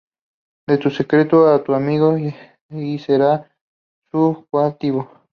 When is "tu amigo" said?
1.63-2.07